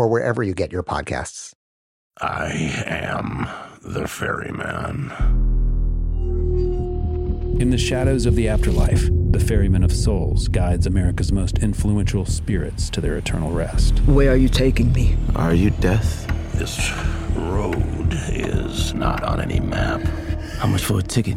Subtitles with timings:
[0.00, 1.52] or wherever you get your podcasts.
[2.22, 3.46] I am
[3.82, 5.12] the ferryman.
[7.60, 12.88] In the shadows of the afterlife, the ferryman of souls guides America's most influential spirits
[12.90, 13.98] to their eternal rest.
[14.06, 15.18] Where are you taking me?
[15.36, 16.26] Are you death?
[16.54, 16.90] This
[17.36, 20.00] road is not on any map.
[20.56, 21.36] How much for a ticket?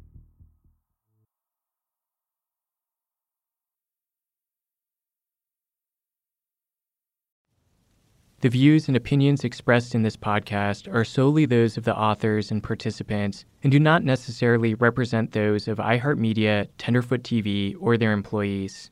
[8.41, 12.63] The views and opinions expressed in this podcast are solely those of the authors and
[12.63, 18.89] participants and do not necessarily represent those of iHeartMedia, Tenderfoot TV, or their employees.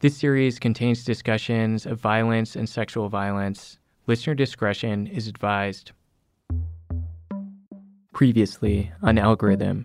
[0.00, 3.78] This series contains discussions of violence and sexual violence.
[4.06, 5.92] Listener discretion is advised.
[8.14, 9.84] Previously on Algorithm,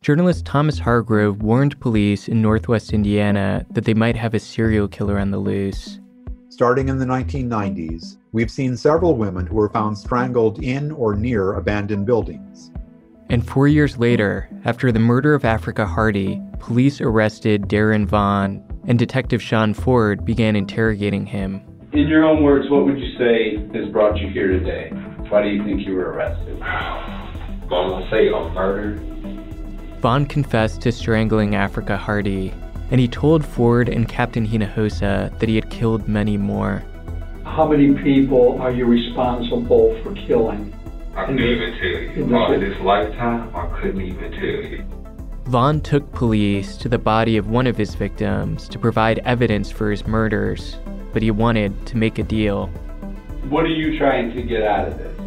[0.00, 5.18] journalist Thomas Hargrove warned police in northwest Indiana that they might have a serial killer
[5.18, 5.98] on the loose.
[6.50, 11.54] Starting in the 1990s, we've seen several women who were found strangled in or near
[11.54, 12.70] abandoned buildings.
[13.30, 18.96] And four years later, after the murder of Afrikka Hardy, police arrested Darren Vaughn, and
[18.96, 21.60] Detective Sean Ford began interrogating him.
[21.92, 24.90] In your own words, what would you say has brought you here today?
[25.30, 26.62] Why do you think you were arrested?
[26.62, 29.02] I'm gonna say a murder.
[29.98, 32.54] Vaughn confessed to strangling Afrikka Hardy,
[32.92, 36.84] and he told Ford and Captain Hinojosa that he had killed many more.
[37.48, 40.72] How many people are you responsible for killing?
[41.16, 42.10] I couldn't even tell you.
[42.10, 44.84] In this, this lifetime, I couldn't even tell you.
[45.46, 49.90] Vaughn took police to the body of one of his victims to provide evidence for
[49.90, 50.76] his murders,
[51.12, 52.68] but he wanted to make a deal.
[53.48, 55.18] What are you trying to get out of this?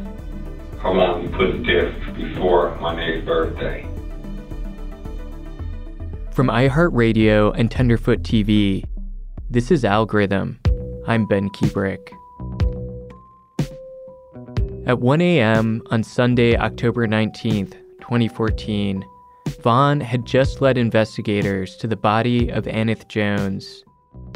[0.81, 3.85] I want to put death before my next birthday.
[6.31, 8.85] From iHeartRadio and Tenderfoot TV,
[9.49, 10.60] this is Algorithm.
[11.07, 12.13] I'm Ben Kuebrick.
[14.85, 15.81] At 1 a.m.
[15.89, 19.03] on Sunday, October 19th, 2014,
[19.63, 23.83] Vaughn had just led investigators to the body of Anith Jones.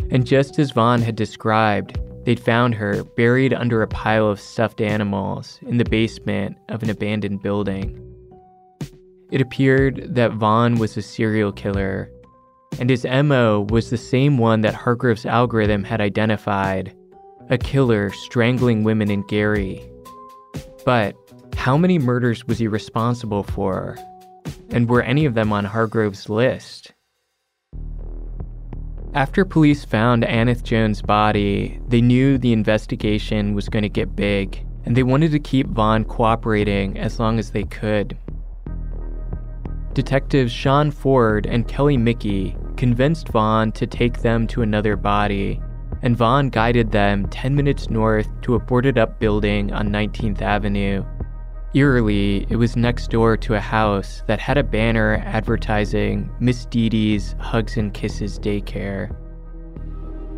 [0.09, 4.81] And just as Vaughn had described, they'd found her buried under a pile of stuffed
[4.81, 8.01] animals in the basement of an abandoned building.
[9.31, 12.09] It appeared that Vaughn was a serial killer,
[12.79, 16.95] and his MO was the same one that Hargrove's algorithm had identified
[17.49, 19.81] a killer strangling women in Gary.
[20.83, 21.15] But
[21.55, 23.97] how many murders was he responsible for?
[24.69, 26.93] And were any of them on Hargrove's list?
[29.13, 34.65] After police found Anith Jones' body, they knew the investigation was going to get big,
[34.83, 38.17] and they wanted to keep Vaughn cooperating as long as they could.
[39.93, 45.61] Detectives Sean Ford and Kelly Mickey convinced Vaughn to take them to another body,
[46.01, 51.03] and Vaughn guided them 10 minutes north to a boarded up building on 19th Avenue.
[51.73, 56.87] Eerily, it was next door to a house that had a banner advertising Miss Dee
[56.87, 59.13] Dee's Hugs and Kisses Daycare.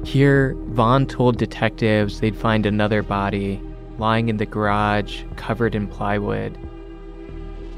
[0.06, 3.62] Here, Vaughn told detectives they'd find another body
[4.00, 6.58] lying in the garage covered in plywood.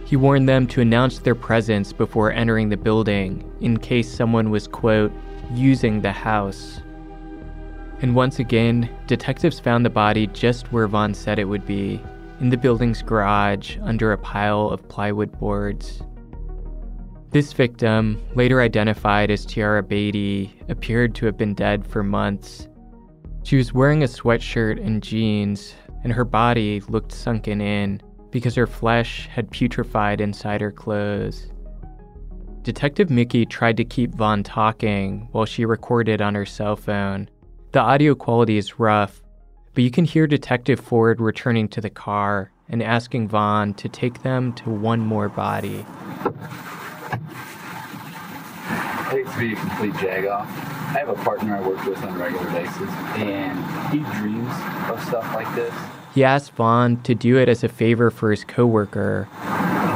[0.09, 4.67] He warned them to announce their presence before entering the building in case someone was,
[4.67, 5.11] quote,
[5.53, 6.81] using the house.
[8.01, 12.01] And once again, detectives found the body just where Vaughn said it would be
[12.39, 16.01] in the building's garage under a pile of plywood boards.
[17.29, 22.67] This victim, later identified as Teaira Batey, appeared to have been dead for months.
[23.44, 28.67] She was wearing a sweatshirt and jeans, and her body looked sunken in because her
[28.67, 31.51] flesh had putrefied inside her clothes.
[32.61, 37.29] Detective Mickey tried to keep Vaughn talking while she recorded on her cell phone.
[37.71, 39.21] The audio quality is rough,
[39.73, 44.21] but you can hear Detective Ford returning to the car and asking Vaughn to take
[44.21, 45.85] them to one more body.
[49.11, 50.41] I to be a complete jagoff.
[50.41, 53.57] I have a partner I work with on a regular basis, and
[53.91, 54.53] he dreams
[54.89, 55.73] of stuff like this.
[56.13, 59.27] He asked Vaughn to do it as a favor for his coworker.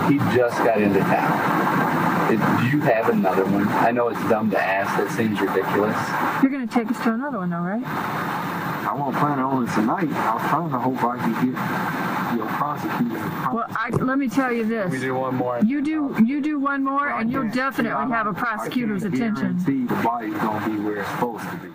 [0.10, 2.32] He just got into town.
[2.32, 3.68] It, do you have another one?
[3.68, 4.98] I know it's dumb to ask.
[4.98, 5.98] That seems ridiculous.
[6.42, 7.84] You're going to take us to another one, though, right?
[7.86, 10.10] I won't plan on it tonight.
[10.10, 13.54] I was trying to hope I could get your prosecutor.
[13.54, 14.92] Well, I, let me tell you this.
[14.92, 15.60] We do one more.
[15.66, 19.60] You do you do one more, and you'll definitely have a prosecutor's attention.
[19.60, 21.70] See, the body's gonna be where it's supposed to be.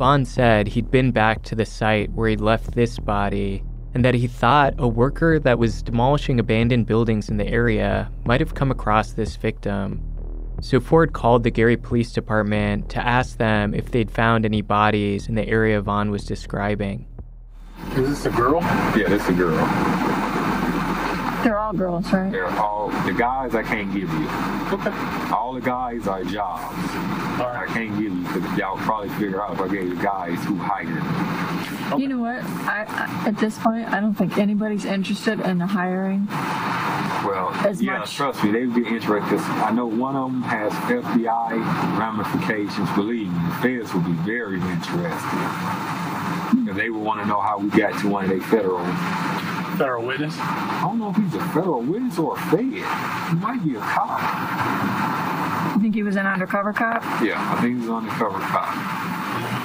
[0.00, 3.62] Vaughn said he'd been back to the site where he'd left this body,
[3.92, 8.40] and that he thought a worker that was demolishing abandoned buildings in the area might
[8.40, 10.02] have come across this victim.
[10.62, 15.28] So Ford called the Gary Police Department to ask them if they'd found any bodies
[15.28, 17.06] in the area Vaughn was describing.
[17.94, 18.62] Is this a girl?
[18.96, 19.58] Yeah, this a girl.
[21.42, 22.30] They're all girls, right?
[22.30, 24.28] They're all the guys I can't give you.
[24.72, 24.90] Okay.
[25.34, 26.62] All the guys are jobs.
[27.40, 27.68] All right.
[27.68, 30.56] I can't give you because y'all probably figure out if I gave you guys who
[30.56, 31.98] hired.
[31.98, 32.42] You know what?
[32.68, 36.26] I, I at this point, I don't think anybody's interested in the hiring.
[37.26, 39.28] Well, As yeah, much- trust me, they'd be interested.
[39.28, 42.88] 'cause I know one of them has FBI ramifications.
[42.90, 45.10] Believe me, the feds will be very interested.
[45.10, 46.66] Hmm.
[46.66, 48.78] 'Cause they would want to know how we got to one of their federal.
[49.80, 50.36] Federal witness?
[50.38, 52.60] I don't know if he's a federal witness or a fed.
[52.60, 54.20] He might be a cop.
[55.74, 57.02] You think he was an undercover cop?
[57.22, 58.76] Yeah, I think he's an undercover cop.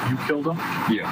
[0.09, 0.55] You killed him?
[0.89, 1.11] Yeah.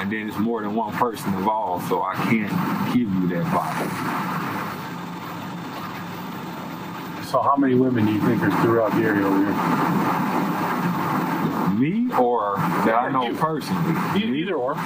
[0.00, 2.52] And then it's more than one person involved, so I can't
[2.94, 3.88] give you that body.
[7.26, 9.54] So how many women do you think are throughout the area over here?
[11.74, 12.54] Me or
[12.86, 13.96] that I know personally?
[14.38, 14.76] Either or.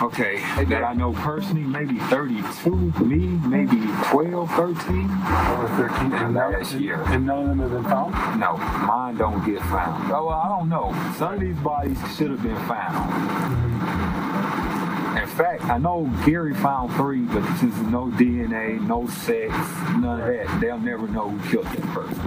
[0.00, 2.70] Okay, that I know personally, maybe 32.
[3.04, 3.16] Me,
[3.48, 5.10] maybe 12, 13.
[5.10, 6.12] Over 13.
[6.12, 7.02] And, last year.
[7.06, 8.12] and none of them have been found?
[8.38, 10.12] No, mine don't get found.
[10.12, 10.92] Oh, well, I don't know.
[11.18, 13.12] Some of these bodies should have been found.
[13.12, 13.98] Mm-hmm.
[15.18, 19.52] In fact, I know Gary found three, but since there's no DNA, no sex,
[19.96, 22.22] none of that, they'll never know who killed that person.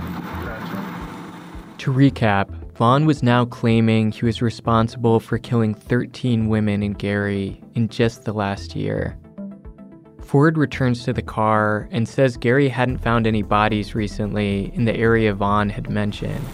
[1.78, 7.62] To recap, Vaughn was now claiming he was responsible for killing 13 women in Gary
[7.76, 9.18] in just the last year.
[10.22, 14.96] Ford returns to the car and says Gary hadn't found any bodies recently in the
[14.96, 16.46] area Vaughn had mentioned.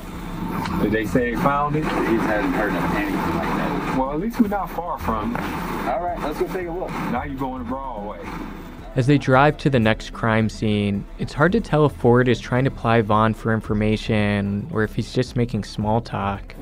[0.82, 1.84] Did they say they found it?
[1.84, 3.98] He hasn't heard of anything like that.
[3.98, 5.42] Well, at least we're not far from it.
[5.88, 6.90] All right, let's go take a look.
[6.90, 8.57] Now you're going the wrong Broadway.
[8.98, 12.40] As they drive to the next crime scene, it's hard to tell if Ford is
[12.40, 16.56] trying to ply Vaughn for information or if he's just making small talk.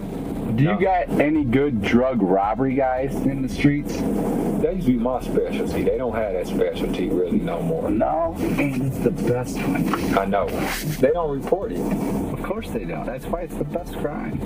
[0.57, 3.95] Do you got any good drug robbery guys in the streets?
[3.95, 5.83] That used to be my specialty.
[5.83, 7.89] They don't have that specialty really no more.
[7.89, 10.17] No, and it's the best one.
[10.17, 10.49] I know.
[10.99, 11.79] They don't report it.
[12.33, 13.05] Of course they don't.
[13.05, 14.41] That's why it's the best crime.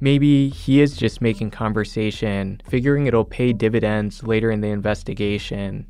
[0.00, 5.86] Maybe he is just making conversation, figuring it'll pay dividends later in the investigation.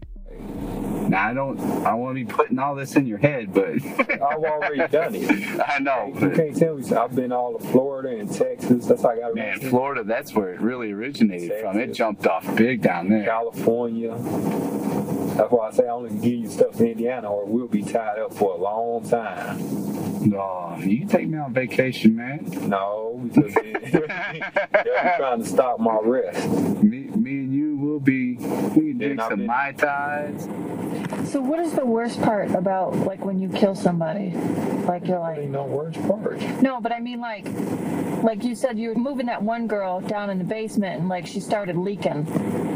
[1.08, 1.58] Now I don't.
[1.86, 3.74] I want to be putting all this in your head, but
[4.10, 5.60] I've already done it.
[5.68, 6.12] I know.
[6.14, 6.96] You can't tell me.
[6.96, 8.86] I've been all of Florida and Texas.
[8.86, 11.78] That's how I got Man, Florida, that's where it really originated from.
[11.78, 13.24] It jumped off big down there.
[13.24, 14.14] California.
[15.38, 17.82] That's why I say I only can give you stuff in Indiana or we'll be
[17.82, 20.28] tied up for a long time.
[20.28, 22.44] No, you take me on vacation, man.
[22.68, 23.54] No, because
[23.92, 26.48] they're trying to stop my rest.
[26.82, 28.34] Me, me and you will be.
[28.34, 30.48] We can drink some mai tais.
[31.30, 34.32] So what is the worst part about like when you kill somebody?
[34.88, 36.40] Like you're like no worst part.
[36.62, 37.46] No, but I mean like
[38.24, 41.26] like you said you were moving that one girl down in the basement and like
[41.26, 42.24] she started leaking.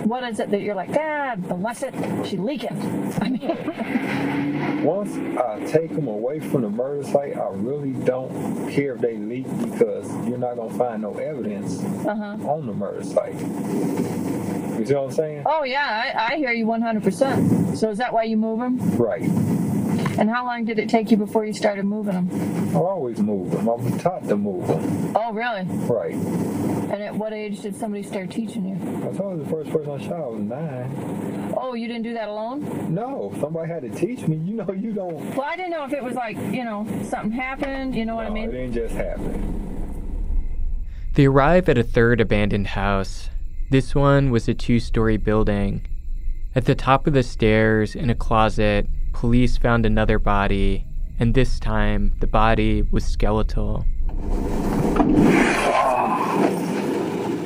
[0.06, 1.94] What is it that you're like, God bless it,
[2.26, 2.51] she leaking.
[2.52, 2.60] Mean
[4.84, 9.16] Once I take them away from the murder site, I really don't care if they
[9.16, 12.36] leak because you're not gonna find no evidence uh-huh.
[12.48, 13.34] on the murder site.
[13.34, 15.42] You see what I'm saying?
[15.46, 17.76] Oh yeah, I, I hear you 100%.
[17.76, 18.78] So is that why you move them?
[18.96, 19.22] Right.
[20.18, 22.76] And how long did it take you before you started moving them?
[22.76, 23.68] I always move them.
[23.68, 25.16] I was taught to move them.
[25.16, 25.64] Oh, really?
[25.86, 26.14] Right.
[26.14, 28.74] And at what age did somebody start teaching you?
[29.08, 31.54] I told you the first person I shot was nine.
[31.56, 32.94] Oh, you didn't do that alone?
[32.94, 34.36] No, somebody had to teach me.
[34.36, 35.34] You know, you don't.
[35.34, 38.24] Well, I didn't know if it was like, you know, something happened, you know what
[38.24, 38.48] no, I mean?
[38.50, 39.62] It didn't just happen.
[41.14, 43.30] They arrive at a third abandoned house.
[43.70, 45.86] This one was a two story building.
[46.54, 50.86] At the top of the stairs, in a closet, police found another body,
[51.18, 53.84] and this time the body was skeletal.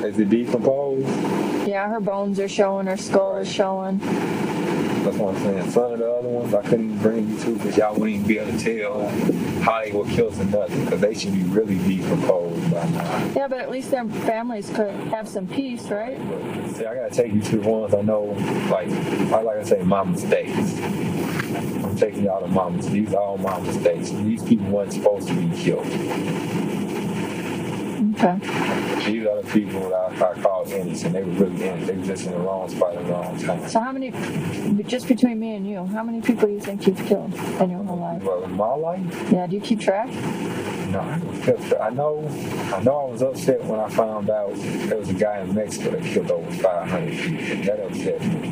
[0.03, 1.07] Is it decomposed?
[1.67, 3.99] Yeah, her bones are showing, her skull is showing.
[5.07, 5.71] That's what I'm saying.
[5.71, 8.39] Some of the other ones I couldn't bring you to because y'all wouldn't even be
[8.39, 9.07] able to tell
[9.61, 13.25] how they were killed or nothing because they should be really decomposed by now.
[13.33, 16.17] Yeah, but at least their families could have some peace, right?
[16.27, 18.23] But, see, I gotta take you to the ones I know,
[18.69, 20.77] like I like I say, my mistakes.
[20.77, 22.93] I'm taking y'all to my mistakes.
[22.93, 24.09] These are all my mistakes.
[24.11, 25.87] These people weren't supposed to be killed.
[28.19, 28.39] Okay.
[29.05, 31.13] These are the people that I, I call innocent.
[31.13, 31.85] They were really innocent.
[31.87, 33.69] They were just in the wrong spot at the wrong time.
[33.69, 34.11] So how many,
[34.83, 37.83] just between me and you, how many people do you think you've killed in your
[37.83, 38.23] whole life?
[38.23, 39.31] Well, in my life?
[39.31, 40.07] Yeah, do you keep track?
[40.07, 41.79] No, I don't keep track.
[41.79, 42.27] I know,
[42.73, 45.91] I know I was upset when I found out there was a guy in Mexico
[45.91, 47.65] that killed over 500 people.
[47.65, 48.47] That upset me.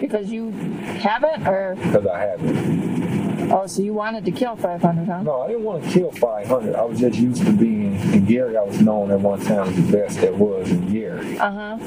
[0.00, 1.76] Because you haven't, or?
[1.76, 3.05] Because I haven't.
[3.50, 5.22] Oh, so you wanted to kill 500, huh?
[5.22, 6.74] No, I didn't want to kill 500.
[6.74, 8.56] I was just used to being in Gary.
[8.56, 11.38] I was known at one time as the best there was in Gary.
[11.38, 11.78] Uh huh.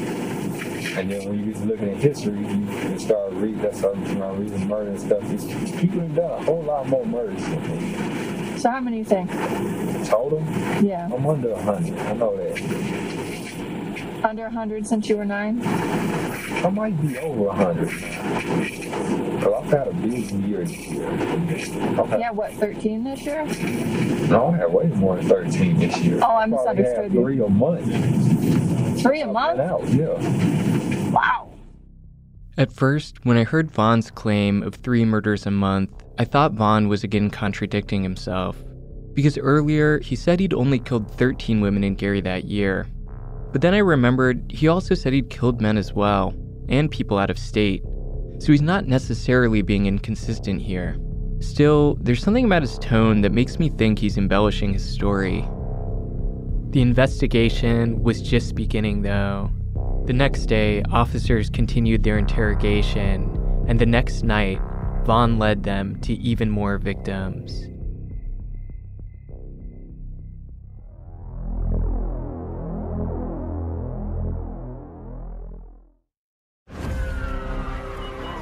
[1.00, 3.62] And then when you get to looking at history, you start reading.
[3.62, 5.22] That's how you know, reading murder and stuff.
[5.30, 5.46] These
[5.80, 8.58] people have done a whole lot more murders than me.
[8.58, 9.30] So how many you think?
[10.08, 10.42] Total?
[10.82, 11.10] Yeah.
[11.13, 12.00] I'm under 100.
[12.00, 13.19] I know that.
[14.24, 15.62] Under 100 since you were nine?
[15.66, 17.88] I might be over 100
[19.40, 21.10] Because I've had a busy year this year.
[21.10, 23.46] Had, yeah, what, 13 this year?
[24.28, 26.20] No, I had way more than 13 this year.
[26.22, 27.22] Oh, I misunderstood you.
[27.22, 29.02] Three a month.
[29.02, 29.60] Three a month?
[29.60, 31.12] Out, yeah.
[31.12, 31.54] Wow.
[32.58, 36.90] At first, when I heard Vaughn's claim of three murders a month, I thought Vaughn
[36.90, 38.62] was again contradicting himself.
[39.14, 42.86] Because earlier, he said he'd only killed 13 women in Gary that year.
[43.51, 46.34] But then I remembered he also said he'd killed men as well,
[46.68, 47.84] and people out of state.
[48.39, 50.98] So he's not necessarily being inconsistent here.
[51.39, 55.48] Still, there's something about his tone that makes me think he's embellishing his story.
[56.72, 59.51] The investigation was just beginning, though.
[60.06, 64.60] The next day, officers continued their interrogation, and the next night,
[65.06, 67.68] Vaughn led them to even more victims.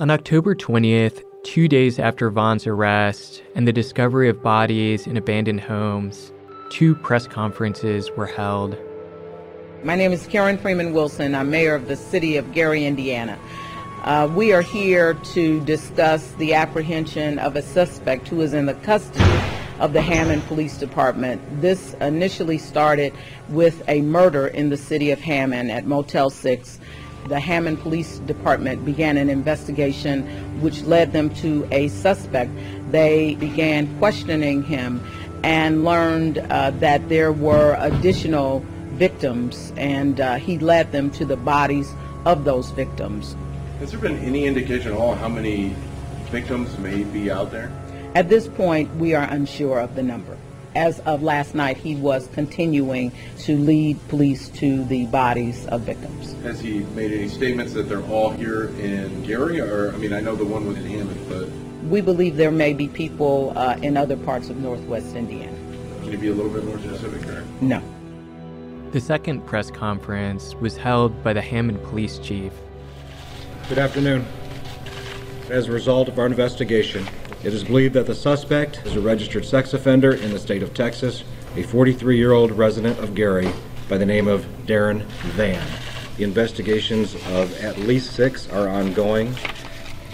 [0.00, 5.60] On October 20th, two days after Vaughn's arrest and the discovery of bodies in abandoned
[5.60, 6.32] homes,
[6.68, 8.76] two press conferences were held.
[9.84, 11.36] My name is Karen Freeman Wilson.
[11.36, 13.38] I'm mayor of the city of Gary, Indiana.
[14.02, 18.74] Uh, we are here to discuss the apprehension of a suspect who is in the
[18.74, 19.40] custody
[19.78, 21.40] of the Hammond Police Department.
[21.60, 23.12] This initially started
[23.48, 26.80] with a murder in the city of Hammond at Motel 6
[27.28, 30.26] the Hammond Police Department began an investigation
[30.60, 32.50] which led them to a suspect.
[32.90, 35.00] They began questioning him
[35.42, 41.36] and learned uh, that there were additional victims, and uh, he led them to the
[41.36, 41.92] bodies
[42.24, 43.36] of those victims.
[43.80, 45.74] Has there been any indication at all how many
[46.30, 47.70] victims may be out there?
[48.14, 50.33] At this point, we are unsure of the number
[50.74, 56.32] as of last night, he was continuing to lead police to the bodies of victims.
[56.42, 59.60] Has he made any statements that they're all here in Gary?
[59.60, 61.48] Or, I mean, I know the one was in Hammond, but.
[61.88, 65.56] We believe there may be people uh, in other parts of northwest Indiana.
[66.00, 67.44] Can you be a little bit more specific there?
[67.60, 67.82] No.
[68.92, 72.52] The second press conference was held by the Hammond police chief.
[73.68, 74.26] Good afternoon.
[75.50, 77.06] As a result of our investigation,
[77.44, 80.72] it is believed that the suspect is a registered sex offender in the state of
[80.72, 81.24] Texas,
[81.56, 83.50] a 43 year old resident of Gary
[83.86, 85.02] by the name of Darren
[85.36, 85.62] Vann.
[86.16, 89.34] The investigations of at least six are ongoing.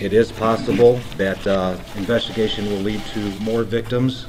[0.01, 4.27] It is possible that uh, investigation will lead to more victims,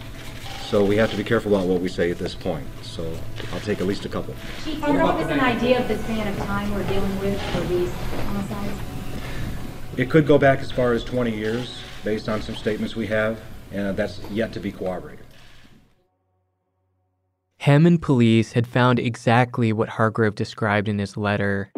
[0.68, 2.68] so we have to be careful about what we say at this point.
[2.84, 3.12] So
[3.52, 4.36] I'll take at least a couple.
[4.64, 7.62] Chief, do you have an idea of the span of time we're dealing with for
[7.62, 7.92] these
[8.28, 8.80] homicides?
[9.98, 13.40] It could go back as far as 20 years based on some statements we have,
[13.72, 15.26] and that's yet to be corroborated.
[17.58, 21.72] Hammond police had found exactly what Hargrove described in his letter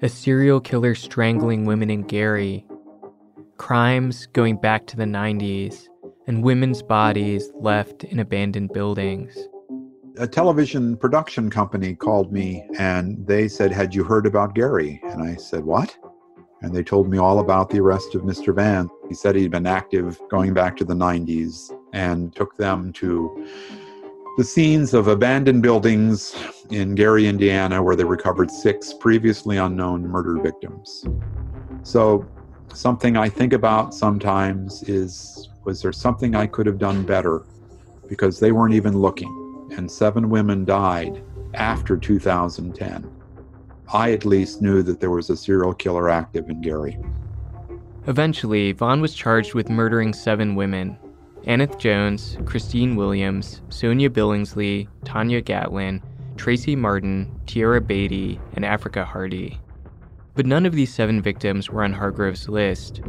[0.00, 2.64] a serial killer strangling women in Gary,
[3.56, 5.88] crimes going back to the 90s,
[6.28, 9.36] and women's bodies left in abandoned buildings.
[10.18, 15.00] A television production company called me and they said, Had you heard about Gary?
[15.04, 15.96] And I said, What?
[16.60, 18.54] And they told me all about the arrest of Mr.
[18.54, 18.90] Vann.
[19.08, 23.46] He said he'd been active going back to the 90s and took them to
[24.38, 26.36] the scenes of abandoned buildings
[26.70, 31.04] in Gary, Indiana, where they recovered six previously unknown murder victims.
[31.82, 32.24] So,
[32.72, 37.42] something I think about sometimes is was there something I could have done better?
[38.08, 41.22] Because they weren't even looking, and seven women died
[41.54, 43.17] after 2010.
[43.92, 46.98] I at least knew that there was a serial killer active in Gary.
[48.06, 50.98] Eventually, Von was charged with murdering seven women
[51.44, 56.02] Anith Jones, Kristine Williams, Sonya Billingsley, Tanya Gatlin,
[56.36, 59.58] Tracy Martin, Teaira Batey, and Afrikka Hardy.
[60.34, 63.00] But none of these seven victims were on Hargrove's list.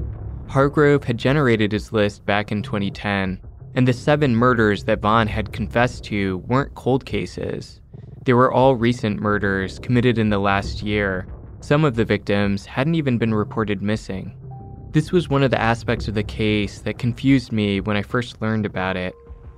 [0.47, 3.39] Hargrove had generated his list back in 2010,
[3.75, 7.81] and the seven murders that Von had confessed to weren't cold cases.
[8.29, 11.25] They were all recent murders committed in the last year.
[11.61, 14.35] Some of the victims hadn't even been reported missing.
[14.91, 18.39] This was one of the aspects of the case that confused me when I first
[18.39, 19.15] learned about it.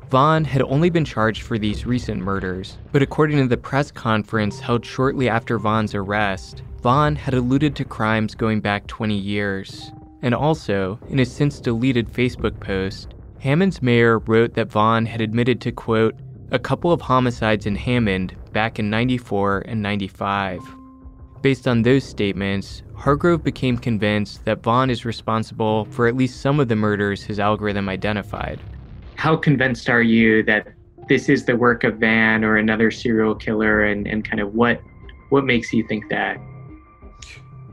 [0.10, 4.62] Vaughn had only been charged for these recent murders, but according to the press conference
[4.62, 9.92] held shortly after Vaughn's arrest, Vaughn had alluded to crimes going back 20 years.
[10.22, 15.60] And also, in a since deleted Facebook post, Hammond's mayor wrote that Vaughn had admitted
[15.60, 16.16] to, quote,
[16.52, 20.60] a couple of homicides in Hammond back in 94 and 95.
[21.42, 26.60] Based on those statements, Hargrove became convinced that Vaughn is responsible for at least some
[26.60, 28.60] of the murders his algorithm identified.
[29.16, 30.68] How convinced are you that
[31.08, 34.82] this is the work of Vann or another serial killer and, and kind of what
[35.30, 36.38] what makes you think that?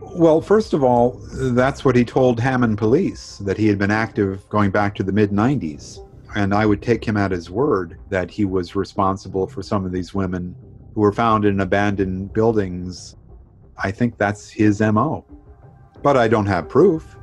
[0.01, 4.49] Well, first of all, that's what he told Hammond Police, that he had been active
[4.49, 6.08] going back to the mid 90s.
[6.35, 9.93] And I would take him at his word that he was responsible for some of
[9.93, 10.55] these women
[10.95, 13.17] who were found in abandoned buildings.
[13.77, 15.25] I think that's his MO.
[16.03, 17.17] But I don't have proof.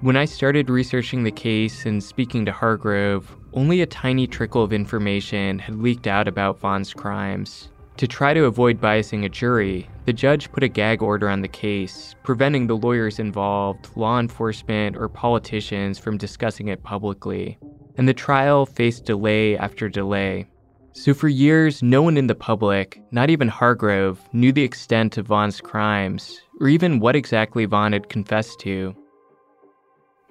[0.00, 4.72] When I started researching the case and speaking to Hargrove, only a tiny trickle of
[4.72, 7.70] information had leaked out about Vaughn's crimes.
[7.98, 11.48] To try to avoid biasing a jury, the judge put a gag order on the
[11.48, 17.56] case, preventing the lawyers involved, law enforcement, or politicians from discussing it publicly.
[17.96, 20.46] And the trial faced delay after delay.
[20.92, 25.26] So, for years, no one in the public, not even Hargrove, knew the extent of
[25.26, 28.94] Vaughn's crimes, or even what exactly Vaughn had confessed to.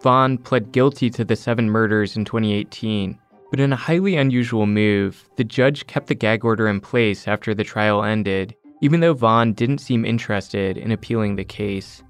[0.01, 5.29] Vaughn pled guilty to the seven murders in 2018, but in a highly unusual move,
[5.35, 9.53] the judge kept the gag order in place after the trial ended, even though Vaughn
[9.53, 12.03] didn't seem interested in appealing the case.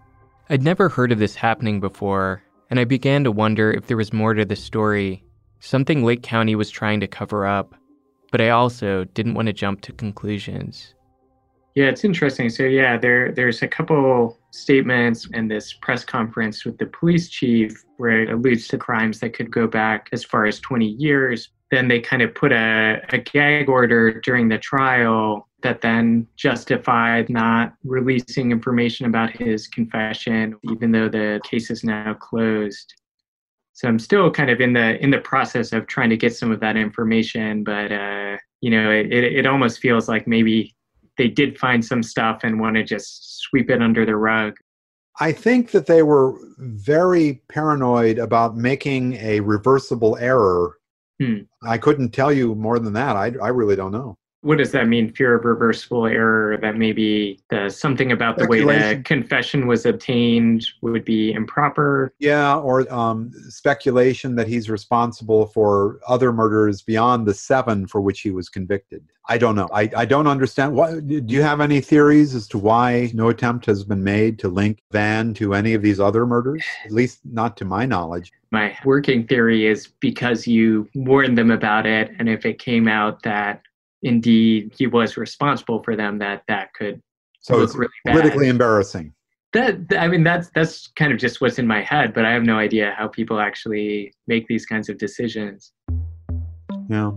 [0.49, 4.13] I'd never heard of this happening before, and I began to wonder if there was
[4.13, 5.22] more to the story,
[5.63, 7.73] something Lake County was trying to cover up,
[8.31, 10.93] but I also didn't want to jump to conclusions.
[11.75, 12.49] Yeah, it's interesting.
[12.49, 17.83] So yeah, there there's a couple statements in this press conference with the police chief
[17.97, 21.49] where it alludes to crimes that could go back as far as 20 years.
[21.71, 27.29] Then they kind of put a, a gag order during the trial that then justified
[27.29, 32.93] not releasing information about his confession, even though the case is now closed.
[33.73, 36.51] So I'm still kind of in the in the process of trying to get some
[36.51, 40.75] of that information, but uh, you know, it, it, it almost feels like maybe
[41.17, 44.55] they did find some stuff and want to just sweep it under the rug.
[45.19, 50.77] I think that they were very paranoid about making a reversible error.
[51.21, 51.41] Hmm.
[51.63, 53.15] I couldn't tell you more than that.
[53.15, 54.17] I, I really don't know.
[54.43, 55.13] What does that mean?
[55.13, 56.57] Fear of reversible error?
[56.57, 62.13] That maybe the something about the way the confession was obtained would be improper.
[62.19, 68.21] Yeah, or um, speculation that he's responsible for other murders beyond the seven for which
[68.21, 69.03] he was convicted.
[69.29, 69.69] I don't know.
[69.73, 70.75] I, I don't understand.
[70.75, 74.49] What, do you have any theories as to why no attempt has been made to
[74.49, 76.61] link Vann to any of these other murders?
[76.83, 78.33] At least not to my knowledge.
[78.51, 83.23] My working theory is because you warned them about it, and if it came out
[83.23, 83.61] that
[84.03, 87.01] indeed he was responsible for them, that that could
[87.39, 88.11] so look it's really bad.
[88.11, 89.13] politically embarrassing.
[89.53, 92.43] That I mean, that's that's kind of just what's in my head, but I have
[92.43, 95.71] no idea how people actually make these kinds of decisions.
[96.89, 97.11] Yeah.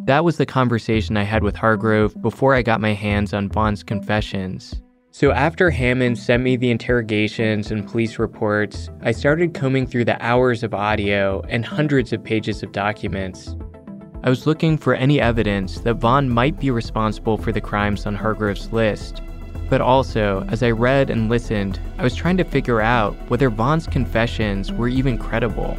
[0.00, 3.82] That was the conversation I had with Hargrove before I got my hands on Vaughn's
[3.82, 4.80] confessions.
[5.10, 10.22] So after Hammond sent me the interrogations and police reports, I started combing through the
[10.24, 13.56] hours of audio and hundreds of pages of documents.
[14.26, 18.16] I was looking for any evidence that Vaughn might be responsible for the crimes on
[18.16, 19.22] Hargrove's list.
[19.70, 23.86] But also, as I read and listened, I was trying to figure out whether Vaughn's
[23.86, 25.78] confessions were even credible.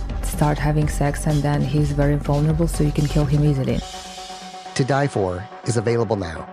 [0.41, 3.79] start having sex, and then he's very vulnerable, so you can kill him easily.
[4.73, 6.49] To Die For is available now.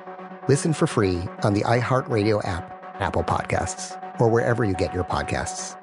[0.47, 2.71] Listen for free on the iHeartRadio app,
[3.01, 5.75] Apple Podcasts, or wherever you get your podcasts.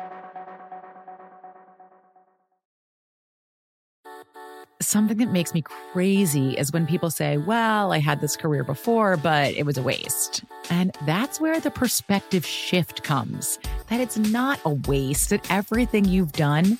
[4.82, 9.18] Something that makes me crazy is when people say, Well, I had this career before,
[9.18, 10.44] but it was a waste.
[10.70, 13.58] And that's where the perspective shift comes
[13.90, 16.80] that it's not a waste, that everything you've done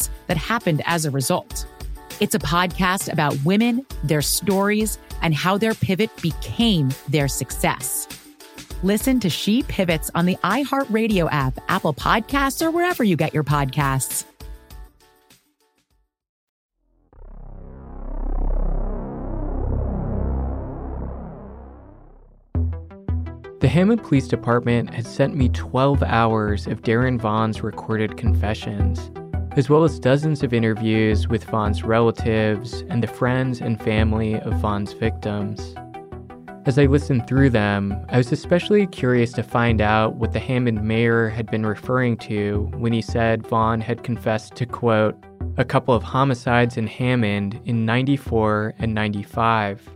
[0.31, 1.65] that happened as a result.
[2.21, 8.07] It's a podcast about women, their stories, and how their pivot became their success.
[8.81, 13.43] Listen to She Pivots on the iHeartRadio app, Apple Podcasts, or wherever you get your
[13.43, 14.23] podcasts.
[23.59, 29.11] The Hammond Police Department had sent me 12 hours of Darren Vaughn's recorded confessions,
[29.57, 34.53] as well as dozens of interviews with Vaughn's relatives and the friends and family of
[34.61, 35.75] Vaughn's victims.
[36.65, 40.83] As I listened through them, I was especially curious to find out what the Hammond
[40.83, 45.15] mayor had been referring to when he said Vaughn had confessed to, quote,
[45.57, 49.89] a couple of homicides in Hammond in 94 and 95.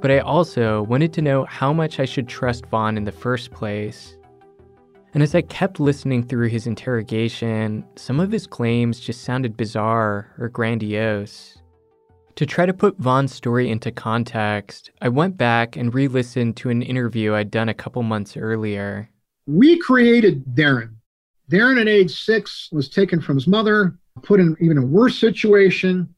[0.00, 3.50] But I also wanted to know how much I should trust Vaughn in the first
[3.50, 4.17] place.
[5.14, 10.34] And as I kept listening through his interrogation, some of his claims just sounded bizarre
[10.38, 11.56] or grandiose.
[12.36, 16.70] To try to put Vaughn's story into context, I went back and re listened to
[16.70, 19.10] an interview I'd done a couple months earlier.
[19.46, 20.94] We created Darren.
[21.50, 26.14] Darren at age six was taken from his mother, put in even a worse situation.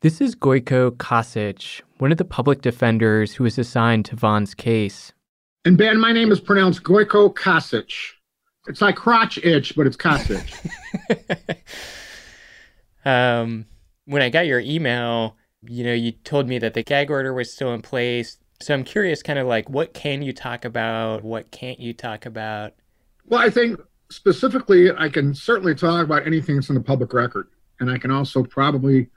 [0.00, 5.12] This is Goiko Kasic, one of the public defenders who was assigned to Vaughn's case.
[5.64, 7.92] And Ben, my name is pronounced Goiko Kasic.
[8.68, 10.48] It's like crotch itch, but it's Kasic.
[13.04, 13.66] um,
[14.04, 17.52] when I got your email, you know, you told me that the gag order was
[17.52, 18.38] still in place.
[18.60, 21.24] So I'm curious, kind of like, what can you talk about?
[21.24, 22.74] What can't you talk about?
[23.26, 27.48] Well, I think specifically, I can certainly talk about anything that's in the public record.
[27.80, 29.08] And I can also probably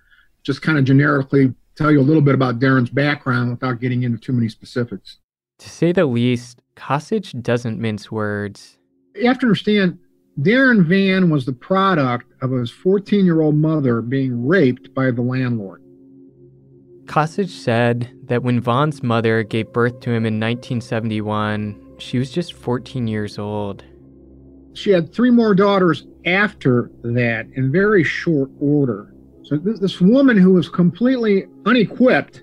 [0.42, 4.18] just kind of generically tell you a little bit about Darren's background without getting into
[4.18, 5.18] too many specifics.
[5.60, 8.78] To say the least, Kasic doesn't mince words.
[9.16, 9.98] You have to understand,
[10.40, 15.22] Darren Vann was the product of his 14 year old mother being raped by the
[15.22, 15.82] landlord.
[17.06, 22.54] Kasic said that when Vaughn's mother gave birth to him in 1971, she was just
[22.54, 23.86] 14 years old.
[24.74, 29.14] She had three more daughters after that in very short order.
[29.44, 32.42] So this, this woman who was completely unequipped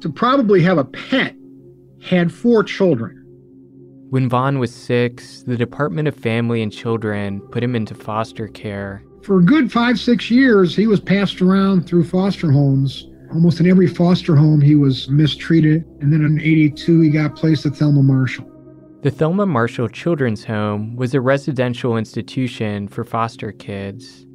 [0.00, 1.34] to probably have a pet
[2.00, 3.21] had four children.
[4.12, 9.02] When Vaughn was six, the Department of Family and Children put him into foster care.
[9.22, 13.08] For a good five, six years, he was passed around through foster homes.
[13.32, 15.86] Almost in every foster home, he was mistreated.
[16.02, 18.44] And then in 82, he got placed at Thelma Marshall.
[19.00, 24.26] The Thelma Marshall Children's Home was a residential institution for foster kids.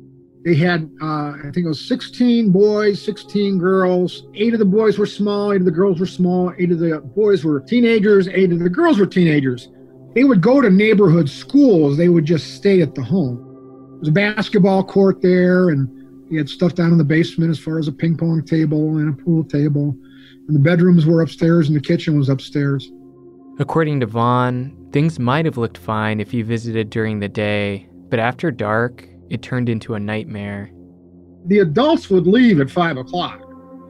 [0.48, 4.28] They had, uh, I think it was 16 boys, 16 girls.
[4.34, 7.02] Eight of the boys were small, eight of the girls were small, eight of the
[7.02, 9.68] boys were teenagers, eight of the girls were teenagers.
[10.16, 13.36] They would go to neighborhood schools, they would just stay at the home.
[13.90, 15.90] There was a basketball court there, and
[16.30, 19.10] he had stuff down in the basement as far as a ping pong table and
[19.10, 19.98] a pool table.
[20.48, 22.90] And the bedrooms were upstairs, and the kitchen was upstairs.
[23.60, 28.20] According to Vaughn, things might have looked fine if he visited during the day, but
[28.20, 30.72] after dark, it turned into a nightmare.
[31.46, 33.42] The adults would leave at five o'clock.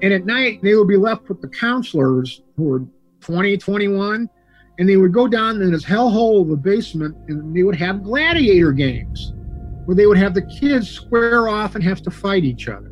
[0.02, 2.84] And at night, they would be left with the counselors who were
[3.22, 4.30] 20, 21,
[4.78, 8.04] and they would go down in this hellhole of a basement and they would have
[8.04, 9.34] gladiator games
[9.86, 12.92] where they would have the kids square off and have to fight each other.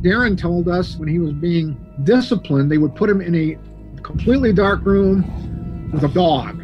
[0.00, 3.58] Darren told us when he was being disciplined, they would put him in a
[4.02, 6.62] completely dark room with a dog.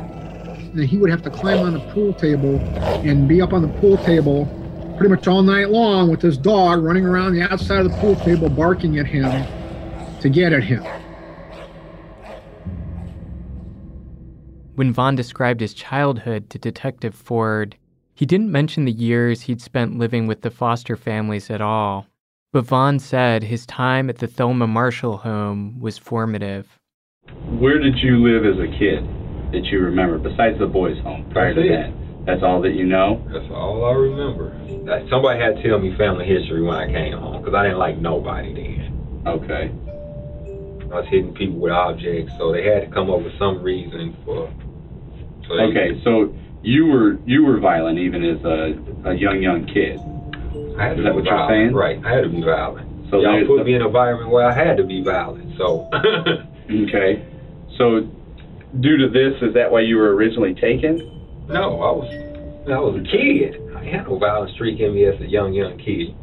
[0.74, 3.68] And he would have to climb on the pool table and be up on the
[3.78, 4.46] pool table
[4.98, 8.16] pretty much all night long with this dog running around the outside of the pool
[8.16, 9.30] table barking at him
[10.20, 10.82] to get at him.
[14.74, 17.76] When Vaughn described his childhood to Detective Ford,
[18.12, 22.08] he didn't mention the years he'd spent living with the foster families at all.
[22.52, 26.80] But Vaughn said his time at the Thelma Marshall home was formative.
[27.60, 29.08] Where did you live as a kid
[29.54, 31.76] that you remember, besides the boys' home prior That's to it.
[31.76, 32.26] that?
[32.26, 33.22] That's all that you know?
[33.32, 34.52] That's all I remember.
[34.84, 37.78] Like, somebody had to tell me family history when I came home because I didn't
[37.78, 39.22] like nobody then.
[39.26, 39.70] Okay.
[40.92, 44.16] I was hitting people with objects, so they had to come up with some reason
[44.24, 44.52] for.
[45.48, 49.66] So they, Okay, so you were you were violent even as a, a young young
[49.66, 49.98] kid.
[50.78, 51.50] I had to that be what you're violent.
[51.50, 51.74] saying?
[51.74, 52.88] Right, I had to be violent.
[53.10, 55.56] So y'all put the- me in an environment where I had to be violent.
[55.58, 55.88] So
[56.70, 57.24] Okay.
[57.76, 58.06] So
[58.80, 61.10] due to this, is that why you were originally taken?
[61.48, 62.08] no, I was
[62.64, 63.60] I was a kid.
[63.76, 66.16] I had no violent streak in me as a young young kid.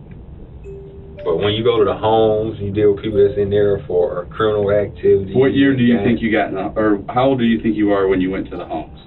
[1.24, 4.26] But when you go to the homes, you deal with people that's in there for
[4.34, 5.36] criminal activity.
[5.36, 7.78] What year do you think you got in the, or how old do you think
[7.78, 8.98] you are when you went to the homes?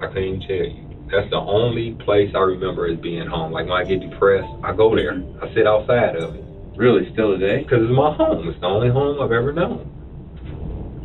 [0.00, 0.88] I can't even tell you.
[1.12, 3.52] That's the only place I remember as being home.
[3.52, 5.20] Like when I get depressed, I go there.
[5.42, 6.44] I sit outside of it.
[6.76, 7.62] Really, still today?
[7.62, 8.48] Because it's my home.
[8.48, 10.01] It's the only home I've ever known.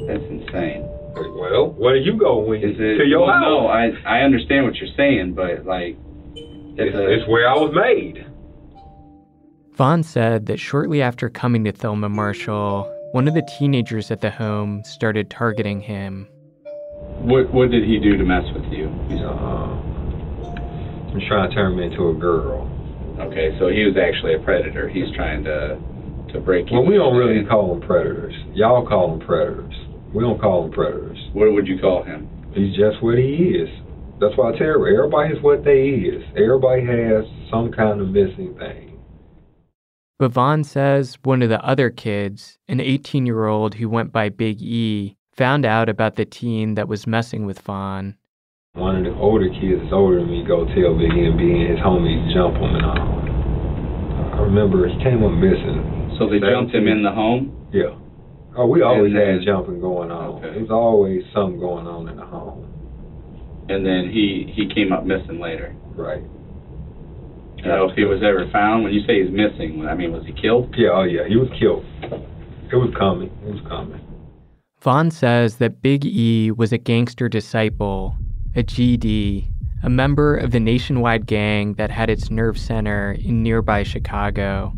[0.07, 0.83] That's insane.
[1.15, 3.41] Well, where do you go when you Is it, to your well, house?
[3.43, 5.97] no, I I understand what you're saying, but like,
[6.35, 8.25] It's, it's where I was made.
[9.75, 14.31] Vaughn said that shortly after coming to Thelma Marshall, one of the teenagers at the
[14.31, 16.27] home started targeting him.
[17.21, 18.87] what what did he do to mess with you?
[18.87, 19.23] I'm
[21.17, 22.69] uh, trying to turn me into a girl.
[23.19, 24.87] Okay, so he was actually a predator.
[24.87, 25.77] He's trying to
[26.33, 26.77] to break you.
[26.77, 28.35] Well, we don't really call them predators.
[28.53, 29.73] Y'all call them predators.
[30.17, 31.19] We don't call them predators.
[31.33, 32.27] What would you call him?
[32.51, 33.69] He's just what he is.
[34.19, 36.23] That's why I tell you, everybody is what they is.
[36.35, 38.97] Everybody has some kind of missing thing.
[40.17, 44.29] But Vaughn says one of the other kids, an 18 year old who went by
[44.29, 48.17] Big E, found out about the teen that was messing with Vaughn.
[48.73, 51.43] One of the older kids that's older than me go tell Big E and B
[51.43, 54.33] and his homies jump him and all.
[54.33, 56.17] I remember he came up missing.
[56.17, 57.53] So they jumped him in the home.
[57.71, 57.93] Yeah.
[58.57, 60.29] Oh, we always And then- had jumping going on.
[60.43, 60.49] Okay.
[60.55, 62.63] There's always something going on in the home.
[63.69, 65.75] and then he he came up missing later.
[65.95, 66.23] Right.
[67.57, 68.83] You know if he was ever found.
[68.85, 70.73] When you say he's missing, I mean was he killed?
[70.77, 71.83] Yeah, oh yeah, he was killed.
[72.71, 73.29] It was coming.
[73.45, 73.99] It was coming.
[74.81, 78.15] Vaughn says that Big E was a gangster disciple,
[78.55, 79.45] a GD,
[79.83, 84.71] a member of the nationwide gang that had its nerve center in nearby Chicago.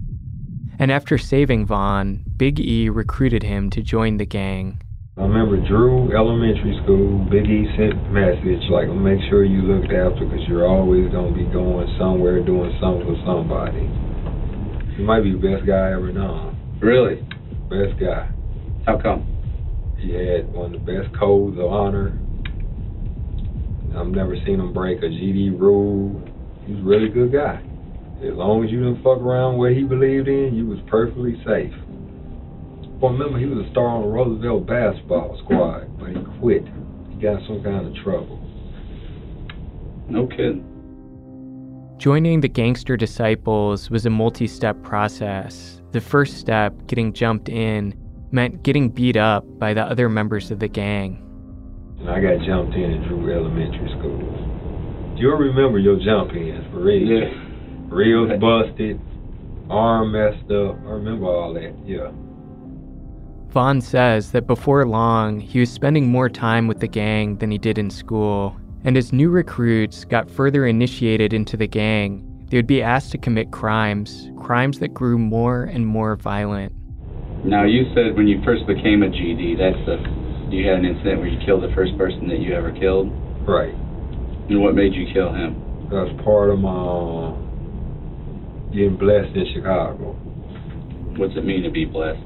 [0.79, 4.81] And after saving Vaughn, Big E recruited him to join the gang.
[5.17, 10.23] I remember Drew Elementary School, Big E sent message like, make sure you looked after
[10.23, 13.91] because you're always going to be going somewhere doing something for somebody.
[14.95, 16.55] He might be the best guy I ever known.
[16.79, 17.27] Really?
[17.67, 18.31] Best guy.
[18.85, 19.27] How come?
[19.99, 22.17] He had one of the best codes of honor.
[23.99, 26.23] I've never seen him break a GD rule.
[26.65, 27.68] He's a really good guy.
[28.21, 31.71] As long as you didn't fuck around what he believed in, you was perfectly safe.
[32.99, 36.67] Well, remember, he was a star on the Roosevelt basketball squad, but he quit.
[37.11, 38.43] He got some kind of trouble.
[40.09, 40.65] No kidding.
[41.97, 45.81] Joining the gangster disciples was a multi step process.
[45.91, 47.95] The first step, getting jumped in,
[48.31, 51.23] meant getting beat up by the other members of the gang.
[51.99, 55.15] And I got jumped in at Drew Elementary School.
[55.15, 57.07] You'll remember your jump ins for real.
[57.07, 57.48] Yeah.
[57.89, 58.99] Reels busted,
[59.69, 60.77] arm messed up.
[60.85, 62.11] I remember all that, yeah.
[63.49, 67.57] Vaughn says that before long, he was spending more time with the gang than he
[67.57, 68.55] did in school.
[68.83, 73.17] And as new recruits got further initiated into the gang, they would be asked to
[73.17, 76.73] commit crimes, crimes that grew more and more violent.
[77.43, 79.97] Now you said when you first became a GD, that's the
[80.53, 83.11] you had an incident where you killed the first person that you ever killed.
[83.47, 83.73] Right.
[84.49, 85.87] And what made you kill him?
[85.91, 87.48] That's part of my uh,
[88.71, 90.13] getting blessed in Chicago.
[91.17, 92.21] What's it mean to be blessed?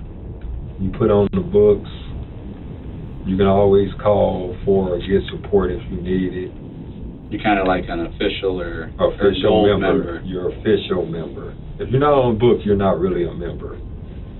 [0.79, 1.89] You put on the books.
[3.25, 6.51] You can always call for or get support if you need it.
[7.31, 10.19] You're kind of like an official or official or member.
[10.19, 10.27] member.
[10.27, 11.55] You're official member.
[11.79, 13.79] If you're not on the book, you're not really a member.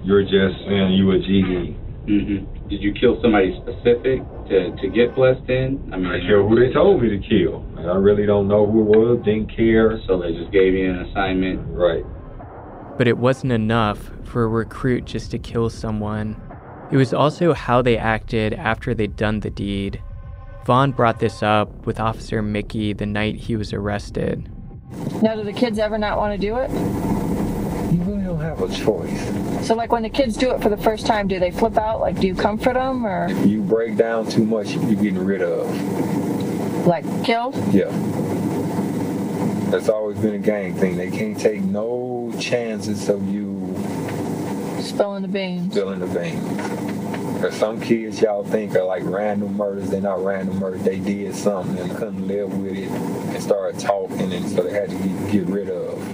[0.04, 1.74] You're just saying you a GD.
[2.06, 4.20] hmm Did you kill somebody specific
[4.50, 5.90] to, to get blessed in?
[5.94, 7.66] I mean, I care who they told me to kill.
[7.78, 9.26] And I really don't know who it was.
[9.26, 10.00] Didn't care.
[10.08, 11.62] So they just gave you an assignment.
[11.68, 12.06] Right.
[12.98, 16.40] But it wasn't enough for a recruit just to kill someone.
[16.92, 20.02] It was also how they acted after they'd done the deed.
[20.66, 24.50] Vaughn brought this up with Officer Mickey the night he was arrested.
[25.22, 26.70] Now, do the kids ever not want to do it?
[28.44, 29.68] You really don't have a choice.
[29.68, 32.02] So, like when the kids do it for the first time, do they flip out?
[32.02, 35.42] Like, do you comfort them or If you break down too much, you're getting rid
[35.42, 35.68] of.
[36.88, 37.56] like killed?
[37.74, 37.90] Yeah.
[39.70, 40.98] That's always been a gang thing.
[40.98, 43.74] They can't take no chances of you
[44.82, 45.72] Spilling the beans.
[45.74, 47.42] spilling the beans.
[47.42, 49.90] Cause some kids y'all think are like random murders.
[49.90, 50.84] They're not random murders.
[50.84, 54.90] They did something and couldn't live with it and started talking, and so they had
[54.90, 56.13] to get, get rid of.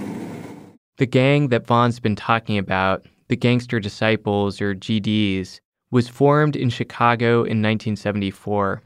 [1.00, 5.58] The gang that Vaughn's been talking about, the Gangster Disciples or GDs,
[5.90, 8.82] was formed in Chicago in 1974.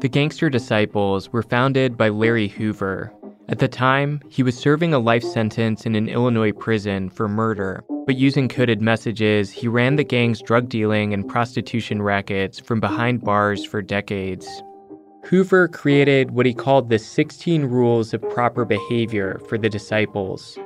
[0.00, 3.12] The Gangster Disciples were founded by Larry Hoover.
[3.50, 7.84] At the time, he was serving a life sentence in an Illinois prison for murder,
[8.06, 13.20] but using coded messages, he ran the gang's drug dealing and prostitution rackets from behind
[13.20, 14.48] bars for decades.
[15.24, 20.58] Hoover created what he called the 16 Rules of Proper Behavior for the Disciples.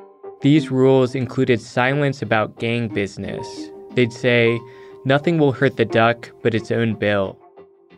[0.42, 3.46] These rules included silence about gang business.
[3.94, 4.58] They'd say,
[5.04, 7.38] nothing will hurt the duck but its own bill.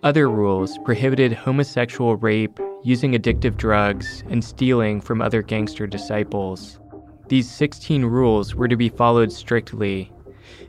[0.03, 6.79] Other rules prohibited homosexual rape, using addictive drugs, and stealing from other gangster disciples.
[7.29, 10.13] These 16 rules were to be followed strictly.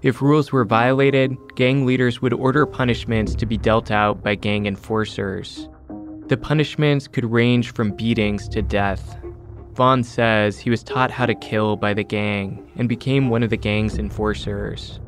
[0.01, 4.65] If rules were violated, gang leaders would order punishments to be dealt out by gang
[4.65, 5.67] enforcers.
[6.27, 9.19] The punishments could range from beatings to death.
[9.75, 13.49] Vaughn says he was taught how to kill by the gang and became one of
[13.49, 14.99] the gang's enforcers.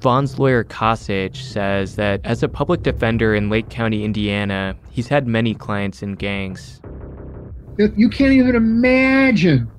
[0.00, 5.26] Vaughn's lawyer Kosich says that as a public defender in Lake County, Indiana, he's had
[5.26, 6.80] many clients in gangs.
[7.78, 9.70] you can't even imagine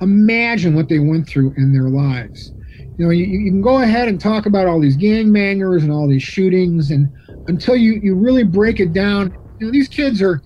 [0.00, 2.52] imagine what they went through in their lives
[2.98, 5.92] you know you, you can go ahead and talk about all these gang gangbangers and
[5.92, 7.08] all these shootings and
[7.46, 10.40] until you you really break it down you know these kids are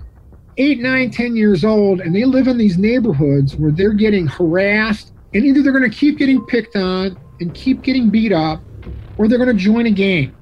[0.58, 5.12] eight nine ten years old and they live in these neighborhoods where they're getting harassed
[5.34, 8.60] and either they're going to keep getting picked on and keep getting beat up
[9.16, 10.34] or they're going to join a gang.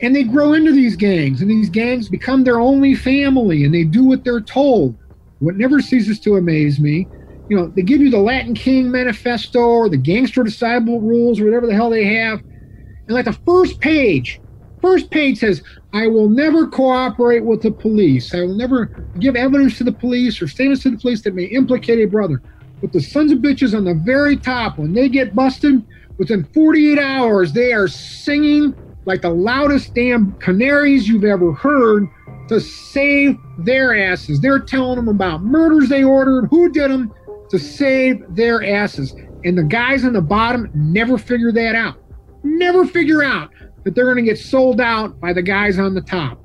[0.00, 3.84] And they grow into these gangs and these gangs become their only family and they
[3.84, 4.96] do what they're told.
[5.38, 7.06] What never ceases to amaze me
[7.48, 11.44] you know they give you the latin king manifesto or the gangster disciple rules or
[11.44, 14.40] whatever the hell they have and like the first page
[14.86, 15.62] first page says
[15.92, 20.40] i will never cooperate with the police i will never give evidence to the police
[20.40, 22.40] or statements to the police that may implicate a brother
[22.80, 25.84] but the sons of bitches on the very top when they get busted
[26.18, 28.74] within 48 hours they are singing
[29.06, 32.06] like the loudest damn canaries you've ever heard
[32.48, 34.40] to save their asses.
[34.40, 37.12] They're telling them about murders they ordered, who did them,
[37.50, 39.14] to save their asses.
[39.44, 41.96] And the guys on the bottom never figure that out.
[42.42, 43.50] Never figure out
[43.86, 46.44] that they're going to get sold out by the guys on the top.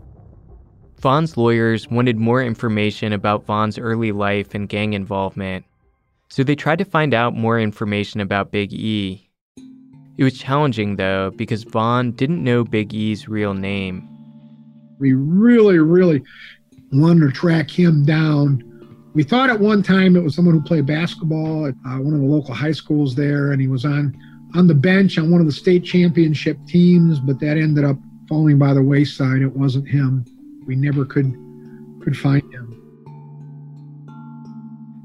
[0.99, 5.65] Vaughn's lawyers wanted more information about Vaughn's early life and gang involvement,
[6.29, 9.27] so they tried to find out more information about Big E.
[10.17, 14.07] It was challenging, though, because Vaughn didn't know Big E's real name.
[14.99, 16.21] We really, really
[16.91, 18.63] wanted to track him down.
[19.15, 22.19] We thought at one time it was someone who played basketball at uh, one of
[22.19, 24.15] the local high schools there, and he was on
[24.55, 27.97] on the bench on one of the state championship teams, but that ended up
[28.27, 29.41] falling by the wayside.
[29.41, 30.25] It wasn't him.
[30.65, 31.33] We never could
[32.03, 32.77] could find him.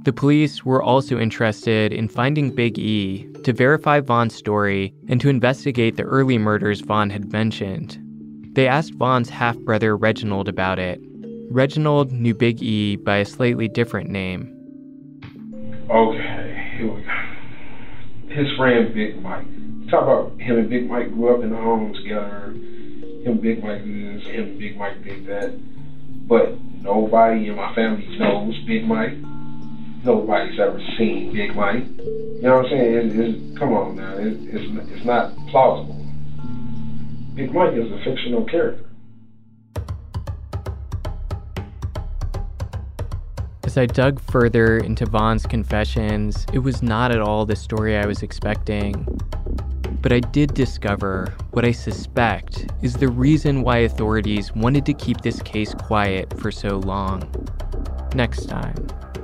[0.04, 5.28] The police were also interested in finding Big E to verify Vaughn's story and to
[5.28, 7.98] investigate the early murders Vaughn had mentioned.
[8.54, 11.00] They asked Vaughn's half brother Reginald about it.
[11.50, 14.52] Reginald knew Big E by a slightly different name.
[15.90, 17.15] Okay, here we go.
[18.36, 19.46] His friend Big Mike.
[19.88, 22.52] Talk about him and Big Mike grew up in the home together.
[23.24, 25.58] Him Big Mike this, him and Big Mike did that.
[26.28, 29.14] But nobody in my family knows Big Mike.
[30.04, 31.86] Nobody's ever seen Big Mike.
[31.96, 32.94] You know what I'm saying?
[32.94, 35.94] It's, it's, come on now, it's, it's, it's not plausible.
[37.34, 38.85] Big Mike is a fictional character.
[43.76, 48.06] As I dug further into Vaughn's confessions, it was not at all the story I
[48.06, 49.06] was expecting.
[50.00, 55.20] But I did discover what I suspect is the reason why authorities wanted to keep
[55.20, 57.30] this case quiet for so long.
[58.14, 58.74] next time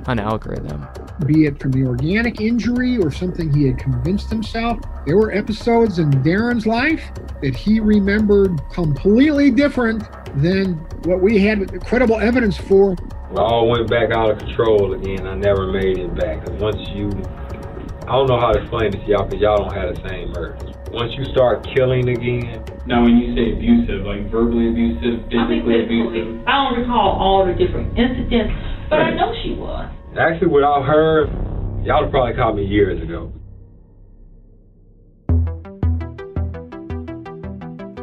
[0.05, 0.85] on Algorithm.
[1.25, 4.77] Be it from the organic injury or something he had convinced himself,
[5.07, 7.01] there were episodes in Darren's life
[7.41, 10.03] that he remembered completely different
[10.43, 10.75] than
[11.05, 12.95] what we had credible evidence for.
[13.33, 15.25] It all went back out of control again.
[15.25, 16.45] I never made it back.
[16.45, 17.09] Cause once you,
[18.05, 20.37] I don't know how to explain this to y'all because y'all don't have the same
[20.37, 20.61] urge.
[20.93, 22.63] Once you start killing again.
[22.85, 26.45] Now, when you say abusive, like verbally abusive, physically abusive.
[26.45, 28.53] I don't recall all the different incidents,
[28.87, 29.89] but I know she was.
[30.13, 31.25] Actually, without her,
[31.81, 33.33] y'all would probably caught me years ago.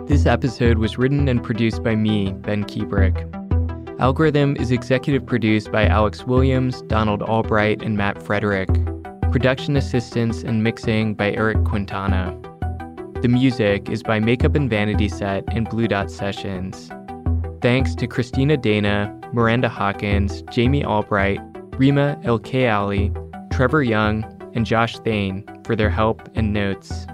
[0.08, 3.39] This episode was written and produced by me, Ben Kuebrich.
[4.00, 8.70] Algorithm is executive produced by Alex Williams, Donald Albright, and Matt Frederick.
[9.30, 12.34] Production assistance and mixing by Eric Quintana.
[13.20, 16.90] The music is by Makeup and Vanity Set and Blue Dot Sessions.
[17.60, 21.38] Thanks to Christina Dana, Miranda Hawkins, Jamie Albright,
[21.76, 23.12] Rima Elkayali,
[23.52, 24.24] Trevor Young,
[24.54, 27.04] and Josh Thane for their help and notes.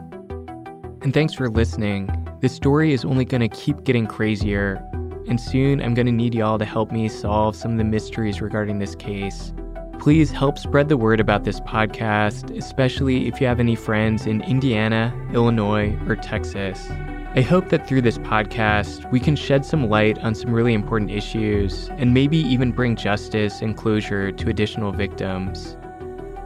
[1.03, 2.09] And thanks for listening.
[2.41, 4.80] This story is only going to keep getting crazier,
[5.29, 8.41] and soon I'm going to need y'all to help me solve some of the mysteries
[8.41, 9.53] regarding this case.
[9.99, 14.41] Please help spread the word about this podcast, especially if you have any friends in
[14.43, 16.89] Indiana, Illinois, or Texas.
[17.35, 21.11] I hope that through this podcast, we can shed some light on some really important
[21.11, 25.77] issues and maybe even bring justice and closure to additional victims.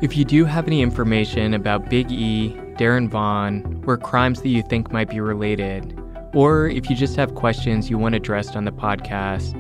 [0.01, 4.63] If you do have any information about Big E, Darren Vaughn, or crimes that you
[4.63, 5.97] think might be related,
[6.35, 9.55] or if you just have questions you want addressed on the podcast,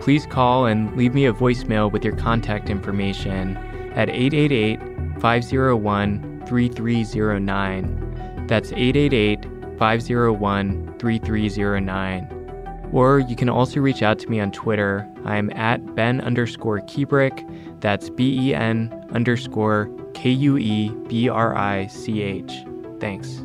[0.00, 3.56] please call and leave me a voicemail with your contact information
[3.94, 4.80] at 888
[5.20, 8.46] 501 3309.
[8.46, 9.46] That's 888
[9.78, 12.36] 501 3309.
[12.92, 15.08] Or you can also reach out to me on Twitter.
[15.24, 17.46] I'm at Ben underscore Kuebrich.
[17.80, 22.52] That's B E N underscore K U E B R I C H.
[22.98, 23.44] Thanks.